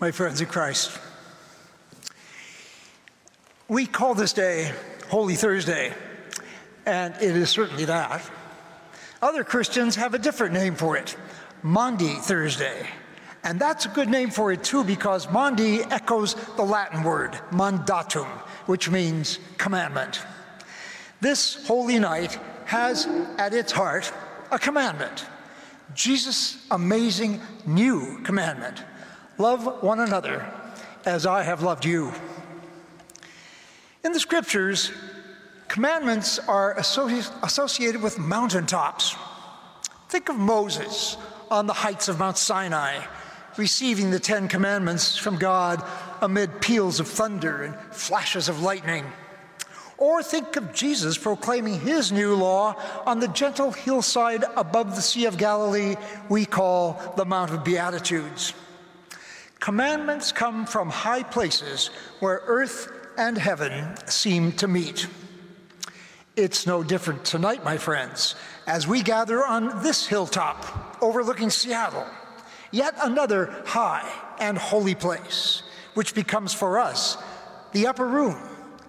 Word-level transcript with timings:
my 0.00 0.10
friends 0.10 0.40
in 0.40 0.46
Christ. 0.46 0.98
We 3.68 3.84
call 3.84 4.14
this 4.14 4.32
day 4.32 4.72
Holy 5.10 5.34
Thursday, 5.34 5.92
and 6.86 7.14
it 7.16 7.36
is 7.36 7.50
certainly 7.50 7.84
that. 7.84 8.22
Other 9.20 9.44
Christians 9.44 9.96
have 9.96 10.14
a 10.14 10.18
different 10.18 10.54
name 10.54 10.74
for 10.74 10.96
it, 10.96 11.14
Maundy 11.62 12.14
Thursday. 12.14 12.86
And 13.44 13.60
that's 13.60 13.84
a 13.84 13.90
good 13.90 14.08
name 14.08 14.30
for 14.30 14.52
it 14.52 14.64
too 14.64 14.84
because 14.84 15.30
Maundy 15.30 15.82
echoes 15.82 16.34
the 16.56 16.62
Latin 16.62 17.02
word 17.02 17.32
mandatum, 17.50 18.26
which 18.64 18.88
means 18.88 19.38
commandment. 19.58 20.22
This 21.20 21.66
holy 21.66 21.98
night 21.98 22.38
has 22.64 23.06
at 23.36 23.52
its 23.52 23.70
heart 23.70 24.10
a 24.50 24.58
commandment 24.58 25.26
Jesus' 25.94 26.64
amazing 26.70 27.40
new 27.66 28.20
commandment 28.22 28.82
love 29.40 29.82
one 29.82 30.00
another 30.00 30.46
as 31.06 31.24
I 31.24 31.42
have 31.42 31.62
loved 31.62 31.86
you. 31.86 32.12
In 34.04 34.12
the 34.12 34.20
scriptures, 34.20 34.92
commandments 35.66 36.38
are 36.38 36.74
associ- 36.74 37.32
associated 37.42 38.02
with 38.02 38.18
mountaintops. 38.18 39.16
Think 40.10 40.28
of 40.28 40.36
Moses 40.36 41.16
on 41.50 41.66
the 41.66 41.72
heights 41.72 42.08
of 42.08 42.18
Mount 42.18 42.36
Sinai, 42.36 43.02
receiving 43.56 44.10
the 44.10 44.20
Ten 44.20 44.46
Commandments 44.46 45.16
from 45.16 45.36
God 45.36 45.82
amid 46.20 46.60
peals 46.60 47.00
of 47.00 47.08
thunder 47.08 47.62
and 47.62 47.74
flashes 47.94 48.48
of 48.48 48.62
lightning. 48.62 49.06
Or 49.96 50.22
think 50.22 50.56
of 50.56 50.74
Jesus 50.74 51.16
proclaiming 51.16 51.80
his 51.80 52.12
new 52.12 52.34
law 52.34 52.74
on 53.06 53.20
the 53.20 53.28
gentle 53.28 53.70
hillside 53.70 54.44
above 54.56 54.96
the 54.96 55.02
Sea 55.02 55.26
of 55.26 55.38
Galilee 55.38 55.96
we 56.28 56.44
call 56.44 57.14
the 57.16 57.24
Mount 57.24 57.50
of 57.52 57.64
Beatitudes. 57.64 58.54
Commandments 59.60 60.32
come 60.32 60.64
from 60.64 60.88
high 60.88 61.22
places 61.22 61.88
where 62.20 62.40
earth 62.46 62.90
and 63.18 63.36
heaven 63.36 63.94
seem 64.06 64.52
to 64.52 64.66
meet. 64.66 65.06
It's 66.34 66.66
no 66.66 66.82
different 66.82 67.26
tonight, 67.26 67.62
my 67.62 67.76
friends, 67.76 68.34
as 68.66 68.88
we 68.88 69.02
gather 69.02 69.44
on 69.44 69.82
this 69.82 70.06
hilltop 70.06 70.96
overlooking 71.02 71.50
Seattle, 71.50 72.06
yet 72.70 72.94
another 73.02 73.62
high 73.66 74.10
and 74.38 74.56
holy 74.56 74.94
place, 74.94 75.62
which 75.92 76.14
becomes 76.14 76.54
for 76.54 76.78
us 76.78 77.18
the 77.72 77.86
upper 77.86 78.06
room 78.06 78.38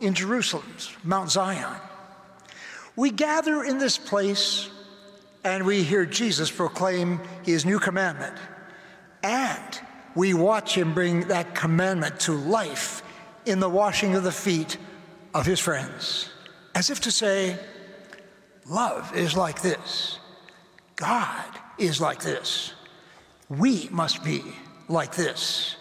in 0.00 0.14
Jerusalem's 0.14 0.94
Mount 1.02 1.32
Zion. 1.32 1.76
We 2.94 3.10
gather 3.10 3.64
in 3.64 3.78
this 3.78 3.98
place 3.98 4.70
and 5.42 5.66
we 5.66 5.82
hear 5.82 6.06
Jesus 6.06 6.52
proclaim 6.52 7.20
his 7.42 7.64
new 7.64 7.80
commandment. 7.80 8.36
And 9.24 9.80
we 10.14 10.34
watch 10.34 10.76
him 10.76 10.94
bring 10.94 11.28
that 11.28 11.54
commandment 11.54 12.20
to 12.20 12.32
life 12.32 13.02
in 13.46 13.60
the 13.60 13.68
washing 13.68 14.14
of 14.14 14.22
the 14.22 14.32
feet 14.32 14.76
of 15.34 15.46
his 15.46 15.58
friends, 15.60 16.30
as 16.74 16.90
if 16.90 17.00
to 17.00 17.10
say, 17.10 17.58
Love 18.68 19.14
is 19.16 19.36
like 19.36 19.60
this. 19.60 20.18
God 20.96 21.44
is 21.78 22.00
like 22.00 22.22
this. 22.22 22.74
We 23.48 23.88
must 23.90 24.22
be 24.22 24.42
like 24.88 25.16
this. 25.16 25.76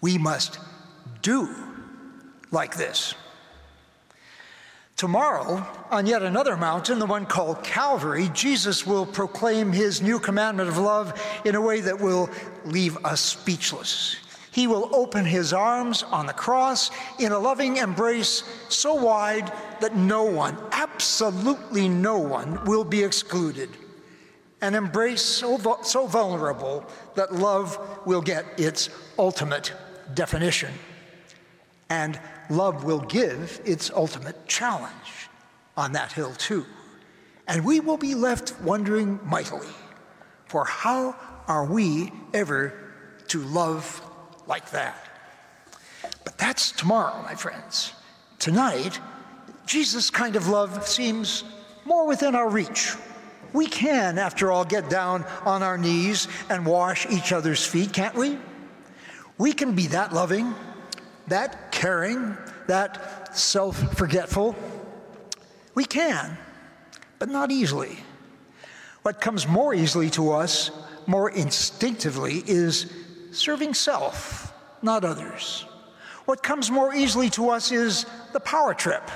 We 0.00 0.18
must 0.18 0.58
do 1.22 1.48
like 2.50 2.76
this. 2.76 3.14
Tomorrow, 5.02 5.66
on 5.90 6.06
yet 6.06 6.22
another 6.22 6.56
mountain, 6.56 7.00
the 7.00 7.06
one 7.06 7.26
called 7.26 7.64
Calvary, 7.64 8.30
Jesus 8.32 8.86
will 8.86 9.04
proclaim 9.04 9.72
his 9.72 10.00
new 10.00 10.20
commandment 10.20 10.68
of 10.68 10.78
love 10.78 11.20
in 11.44 11.56
a 11.56 11.60
way 11.60 11.80
that 11.80 11.98
will 11.98 12.30
leave 12.64 12.96
us 13.04 13.20
speechless. 13.20 14.14
He 14.52 14.68
will 14.68 14.94
open 14.94 15.24
his 15.24 15.52
arms 15.52 16.04
on 16.04 16.26
the 16.26 16.32
cross 16.32 16.92
in 17.18 17.32
a 17.32 17.38
loving 17.40 17.78
embrace 17.78 18.44
so 18.68 18.94
wide 18.94 19.52
that 19.80 19.96
no 19.96 20.22
one, 20.22 20.56
absolutely 20.70 21.88
no 21.88 22.18
one, 22.18 22.64
will 22.64 22.84
be 22.84 23.02
excluded. 23.02 23.70
An 24.60 24.76
embrace 24.76 25.22
so, 25.22 25.80
so 25.82 26.06
vulnerable 26.06 26.86
that 27.16 27.34
love 27.34 27.76
will 28.06 28.22
get 28.22 28.44
its 28.56 28.88
ultimate 29.18 29.72
definition. 30.14 30.72
And 31.92 32.18
love 32.48 32.84
will 32.84 33.00
give 33.00 33.60
its 33.66 33.90
ultimate 33.90 34.48
challenge 34.48 35.28
on 35.76 35.92
that 35.92 36.10
hill, 36.10 36.32
too. 36.32 36.64
And 37.46 37.66
we 37.66 37.80
will 37.80 37.98
be 37.98 38.14
left 38.14 38.58
wondering 38.62 39.20
mightily 39.24 39.68
for 40.46 40.64
how 40.64 41.14
are 41.46 41.66
we 41.66 42.10
ever 42.32 42.72
to 43.28 43.40
love 43.40 44.00
like 44.46 44.70
that? 44.70 44.96
But 46.24 46.38
that's 46.38 46.72
tomorrow, 46.72 47.20
my 47.22 47.34
friends. 47.34 47.92
Tonight, 48.38 48.98
Jesus' 49.66 50.08
kind 50.08 50.34
of 50.34 50.48
love 50.48 50.88
seems 50.88 51.44
more 51.84 52.06
within 52.06 52.34
our 52.34 52.48
reach. 52.48 52.94
We 53.52 53.66
can, 53.66 54.16
after 54.16 54.50
all, 54.50 54.64
get 54.64 54.88
down 54.88 55.26
on 55.44 55.62
our 55.62 55.76
knees 55.76 56.26
and 56.48 56.64
wash 56.64 57.06
each 57.10 57.32
other's 57.32 57.66
feet, 57.66 57.92
can't 57.92 58.14
we? 58.14 58.38
We 59.36 59.52
can 59.52 59.74
be 59.74 59.88
that 59.88 60.14
loving, 60.14 60.54
that 61.26 61.71
caring, 61.82 62.36
that 62.68 63.36
self 63.36 63.76
forgetful? 63.96 64.54
We 65.74 65.84
can, 65.84 66.38
but 67.18 67.28
not 67.28 67.50
easily. 67.50 67.98
What 69.02 69.20
comes 69.20 69.48
more 69.48 69.74
easily 69.74 70.08
to 70.10 70.30
us, 70.30 70.70
more 71.08 71.30
instinctively, 71.30 72.44
is 72.46 72.92
serving 73.32 73.74
self, 73.74 74.54
not 74.80 75.04
others. 75.04 75.66
What 76.24 76.40
comes 76.40 76.70
more 76.70 76.94
easily 76.94 77.30
to 77.30 77.50
us 77.50 77.72
is 77.72 78.06
the 78.32 78.38
power 78.38 78.74
trip, 78.74 79.10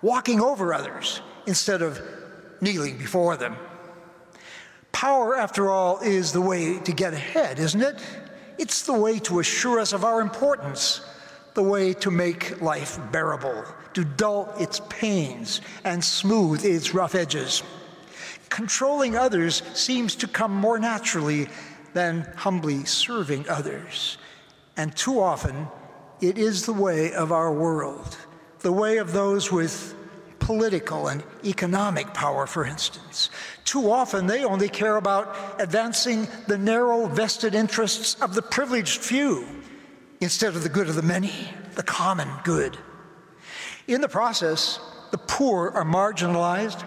walking 0.00 0.40
over 0.40 0.72
others 0.72 1.20
instead 1.48 1.82
of 1.82 2.00
kneeling 2.60 2.98
before 2.98 3.36
them. 3.36 3.56
Power, 4.92 5.36
after 5.36 5.72
all, 5.72 5.98
is 5.98 6.30
the 6.30 6.40
way 6.40 6.78
to 6.78 6.92
get 6.92 7.14
ahead, 7.14 7.58
isn't 7.58 7.82
it? 7.82 7.98
It's 8.58 8.82
the 8.82 8.92
way 8.92 9.18
to 9.20 9.40
assure 9.40 9.80
us 9.80 9.92
of 9.92 10.04
our 10.04 10.20
importance 10.20 11.00
the 11.54 11.62
way 11.62 11.92
to 11.94 12.10
make 12.10 12.60
life 12.60 12.98
bearable, 13.10 13.64
to 13.94 14.04
dull 14.04 14.52
its 14.58 14.80
pains 14.88 15.60
and 15.84 16.02
smooth 16.02 16.64
its 16.64 16.94
rough 16.94 17.14
edges. 17.14 17.62
Controlling 18.48 19.16
others 19.16 19.62
seems 19.74 20.16
to 20.16 20.26
come 20.26 20.54
more 20.54 20.78
naturally 20.78 21.48
than 21.94 22.22
humbly 22.36 22.84
serving 22.84 23.48
others. 23.48 24.18
And 24.76 24.94
too 24.96 25.20
often, 25.20 25.68
it 26.20 26.38
is 26.38 26.66
the 26.66 26.72
way 26.72 27.12
of 27.12 27.32
our 27.32 27.52
world, 27.52 28.16
the 28.60 28.72
way 28.72 28.98
of 28.98 29.12
those 29.12 29.50
with 29.50 29.94
political 30.38 31.08
and 31.08 31.22
economic 31.44 32.12
power, 32.12 32.46
for 32.46 32.64
instance. 32.64 33.30
Too 33.64 33.90
often, 33.90 34.26
they 34.26 34.44
only 34.44 34.68
care 34.68 34.96
about 34.96 35.36
advancing 35.60 36.26
the 36.48 36.58
narrow 36.58 37.06
vested 37.06 37.54
interests 37.54 38.20
of 38.20 38.34
the 38.34 38.42
privileged 38.42 39.00
few 39.00 39.46
instead 40.20 40.54
of 40.54 40.62
the 40.62 40.68
good 40.68 40.88
of 40.88 40.94
the 40.94 41.02
many, 41.02 41.32
the 41.74 41.82
common 41.82 42.28
good. 42.44 42.76
In 43.88 44.00
the 44.00 44.08
process, 44.08 44.78
the 45.10 45.18
poor 45.18 45.70
are 45.70 45.84
marginalized, 45.84 46.86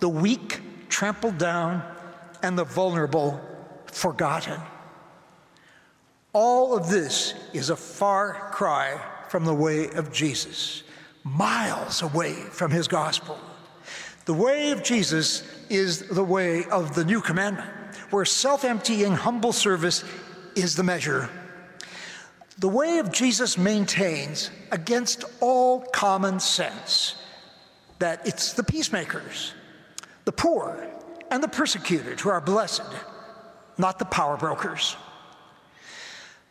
the 0.00 0.08
weak 0.08 0.60
trampled 0.88 1.38
down, 1.38 1.82
and 2.42 2.58
the 2.58 2.64
vulnerable 2.64 3.40
forgotten. 3.86 4.60
All 6.32 6.76
of 6.76 6.88
this 6.88 7.34
is 7.52 7.70
a 7.70 7.76
far 7.76 8.50
cry 8.52 9.00
from 9.28 9.44
the 9.44 9.54
way 9.54 9.90
of 9.90 10.12
Jesus, 10.12 10.82
miles 11.24 12.02
away 12.02 12.32
from 12.32 12.70
his 12.70 12.88
gospel. 12.88 13.38
The 14.24 14.34
way 14.34 14.70
of 14.70 14.82
Jesus 14.82 15.42
is 15.68 16.08
the 16.08 16.24
way 16.24 16.64
of 16.64 16.94
the 16.94 17.04
new 17.04 17.20
commandment, 17.20 17.68
where 18.10 18.24
self 18.24 18.64
emptying, 18.64 19.12
humble 19.12 19.52
service 19.52 20.04
is 20.54 20.74
the 20.74 20.82
measure 20.82 21.28
the 22.62 22.68
way 22.68 22.98
of 22.98 23.10
Jesus 23.10 23.58
maintains, 23.58 24.52
against 24.70 25.24
all 25.40 25.80
common 25.80 26.38
sense, 26.38 27.16
that 27.98 28.24
it's 28.24 28.52
the 28.52 28.62
peacemakers, 28.62 29.52
the 30.26 30.30
poor, 30.30 30.78
and 31.32 31.42
the 31.42 31.48
persecuted 31.48 32.20
who 32.20 32.28
are 32.28 32.40
blessed, 32.40 32.84
not 33.78 33.98
the 33.98 34.04
power 34.04 34.36
brokers. 34.36 34.96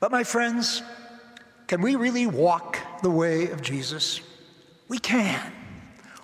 But, 0.02 0.12
my 0.12 0.26
friends, 0.26 0.84
can 1.68 1.82
we 1.82 1.96
really 1.96 2.28
walk 2.28 2.78
the 3.02 3.10
way 3.10 3.50
of 3.50 3.62
Jesus? 3.62 4.20
We 4.90 4.98
can. 4.98 5.40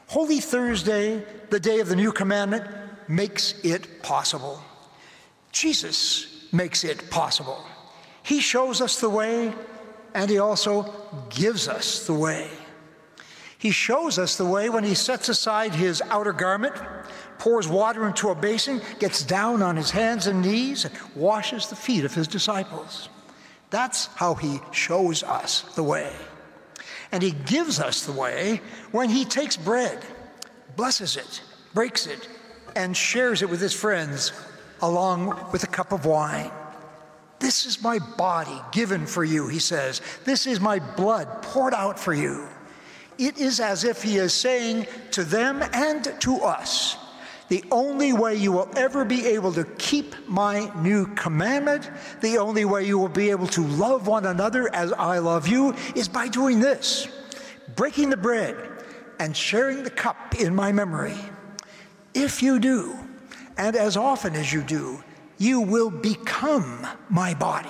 Holy 0.07 0.41
Thursday, 0.41 1.23
the 1.49 1.61
day 1.61 1.79
of 1.79 1.87
the 1.87 1.95
new 1.95 2.11
commandment, 2.11 2.65
makes 3.07 3.53
it 3.63 4.03
possible. 4.03 4.61
Jesus 5.53 6.45
makes 6.51 6.83
it 6.83 7.09
possible. 7.09 7.63
He 8.21 8.41
shows 8.41 8.81
us 8.81 8.99
the 8.99 9.09
way, 9.09 9.53
and 10.17 10.29
He 10.29 10.39
also 10.39 10.93
gives 11.29 11.67
us 11.67 12.05
the 12.05 12.13
way. 12.13 12.49
He 13.57 13.71
shows 13.71 14.19
us 14.19 14.35
the 14.35 14.45
way 14.45 14.69
when 14.69 14.83
He 14.83 14.95
sets 14.95 15.29
aside 15.29 15.73
His 15.73 16.01
outer 16.09 16.33
garment, 16.33 16.75
pours 17.39 17.67
water 17.67 18.07
into 18.07 18.29
a 18.29 18.35
basin, 18.35 18.81
gets 18.99 19.23
down 19.23 19.61
on 19.61 19.77
His 19.77 19.91
hands 19.91 20.27
and 20.27 20.41
knees, 20.41 20.85
and 20.85 20.93
washes 21.15 21.67
the 21.67 21.75
feet 21.75 22.03
of 22.03 22.13
His 22.13 22.27
disciples. 22.27 23.09
That's 23.69 24.07
how 24.15 24.35
he 24.35 24.59
shows 24.71 25.23
us 25.23 25.61
the 25.75 25.83
way. 25.83 26.11
And 27.11 27.21
he 27.21 27.31
gives 27.31 27.79
us 27.79 28.05
the 28.05 28.11
way 28.11 28.61
when 28.91 29.09
he 29.09 29.25
takes 29.25 29.57
bread, 29.57 30.03
blesses 30.75 31.17
it, 31.17 31.41
breaks 31.73 32.07
it, 32.07 32.27
and 32.75 32.95
shares 32.95 33.41
it 33.41 33.49
with 33.49 33.61
his 33.61 33.73
friends 33.73 34.31
along 34.81 35.51
with 35.51 35.63
a 35.63 35.67
cup 35.67 35.91
of 35.91 36.05
wine. 36.05 36.51
This 37.47 37.65
is 37.65 37.81
my 37.81 37.99
body 38.17 38.61
given 38.73 39.05
for 39.05 39.23
you, 39.23 39.47
he 39.47 39.59
says. 39.59 40.01
This 40.25 40.45
is 40.45 40.59
my 40.59 40.79
blood 40.79 41.41
poured 41.41 41.73
out 41.73 41.97
for 41.97 42.13
you. 42.13 42.45
It 43.17 43.37
is 43.37 43.61
as 43.61 43.85
if 43.85 44.03
he 44.03 44.17
is 44.17 44.33
saying 44.33 44.85
to 45.11 45.23
them 45.23 45.63
and 45.71 46.13
to 46.19 46.41
us, 46.41 46.97
the 47.47 47.63
only 47.71 48.11
way 48.11 48.35
you 48.35 48.51
will 48.51 48.69
ever 48.75 49.05
be 49.05 49.25
able 49.27 49.53
to 49.53 49.63
keep 49.77 50.13
my 50.27 50.69
new 50.81 51.07
commandment, 51.15 51.89
the 52.19 52.37
only 52.37 52.65
way 52.65 52.85
you 52.85 52.99
will 52.99 53.07
be 53.07 53.29
able 53.29 53.47
to 53.47 53.63
love 53.65 54.07
one 54.07 54.25
another 54.25 54.69
as 54.75 54.91
I 54.91 55.19
love 55.19 55.47
you, 55.47 55.73
is 55.95 56.09
by 56.09 56.27
doing 56.27 56.59
this 56.59 57.07
breaking 57.77 58.09
the 58.09 58.17
bread 58.17 58.57
and 59.21 59.33
sharing 59.37 59.83
the 59.83 59.89
cup 59.89 60.35
in 60.37 60.53
my 60.53 60.73
memory. 60.73 61.15
If 62.13 62.43
you 62.43 62.59
do, 62.59 62.99
and 63.55 63.77
as 63.77 63.95
often 63.95 64.35
as 64.35 64.51
you 64.51 64.63
do, 64.63 65.01
you 65.37 65.61
will 65.61 65.89
become 65.89 66.87
my 67.09 67.33
body. 67.33 67.69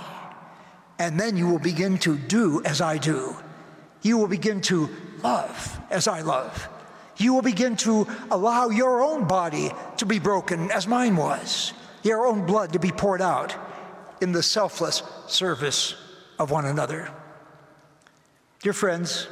And 1.00 1.20
then 1.20 1.38
you 1.38 1.48
will 1.48 1.60
begin 1.60 1.98
to 2.00 2.18
do 2.18 2.64
as 2.64 2.82
I 2.82 2.98
do. 2.98 3.36
You 4.02 4.18
will 4.18 4.28
begin 4.28 4.62
to 4.62 4.90
love 5.24 5.80
as 5.90 6.08
I 6.08 6.22
love. 6.22 6.70
You 7.18 7.34
will 7.34 7.42
begin 7.42 7.76
to 7.78 8.08
allow 8.32 8.70
your 8.70 9.02
own 9.02 9.28
body 9.28 9.72
to 9.98 10.06
be 10.06 10.20
broken 10.20 10.72
as 10.72 10.88
mine 10.88 11.16
was, 11.16 11.74
your 12.04 12.26
own 12.26 12.46
blood 12.46 12.74
to 12.74 12.80
be 12.80 12.92
poured 12.92 13.22
out 13.22 13.56
in 14.22 14.32
the 14.32 14.44
selfless 14.44 15.04
service 15.28 15.96
of 16.40 16.52
one 16.52 16.66
another. 16.66 17.10
Dear 18.62 18.74
friends, 18.74 19.28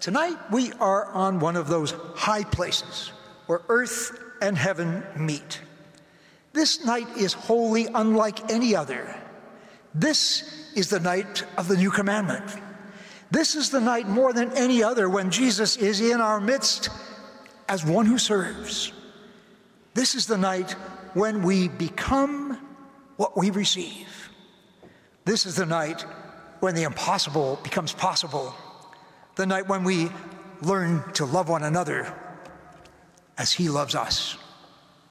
tonight 0.00 0.36
we 0.52 0.72
are 0.74 1.06
on 1.06 1.40
one 1.40 1.56
of 1.56 1.68
those 1.68 1.94
high 2.14 2.44
places 2.44 3.12
where 3.46 3.62
earth 3.68 4.18
and 4.40 4.56
heaven 4.56 5.02
meet. 5.16 5.60
This 6.58 6.84
night 6.84 7.06
is 7.16 7.34
wholly 7.34 7.86
unlike 7.94 8.50
any 8.50 8.74
other. 8.74 9.14
This 9.94 10.42
is 10.74 10.90
the 10.90 10.98
night 10.98 11.44
of 11.56 11.68
the 11.68 11.76
new 11.76 11.92
commandment. 11.92 12.50
This 13.30 13.54
is 13.54 13.70
the 13.70 13.80
night 13.80 14.08
more 14.08 14.32
than 14.32 14.50
any 14.54 14.82
other 14.82 15.08
when 15.08 15.30
Jesus 15.30 15.76
is 15.76 16.00
in 16.00 16.20
our 16.20 16.40
midst 16.40 16.90
as 17.68 17.84
one 17.84 18.06
who 18.06 18.18
serves. 18.18 18.92
This 19.94 20.16
is 20.16 20.26
the 20.26 20.36
night 20.36 20.72
when 21.14 21.44
we 21.44 21.68
become 21.68 22.58
what 23.18 23.36
we 23.36 23.50
receive. 23.50 24.08
This 25.24 25.46
is 25.46 25.54
the 25.54 25.66
night 25.66 26.04
when 26.58 26.74
the 26.74 26.82
impossible 26.82 27.60
becomes 27.62 27.92
possible. 27.92 28.52
The 29.36 29.46
night 29.46 29.68
when 29.68 29.84
we 29.84 30.10
learn 30.60 31.04
to 31.12 31.24
love 31.24 31.48
one 31.48 31.62
another 31.62 32.12
as 33.38 33.52
He 33.52 33.68
loves 33.68 33.94
us. 33.94 34.38